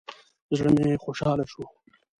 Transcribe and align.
زړه 0.57 0.71
مې 0.77 1.01
خوشاله 1.03 1.45
شو. 1.51 1.63